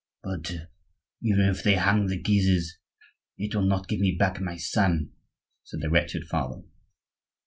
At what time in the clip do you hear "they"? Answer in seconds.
1.61-1.75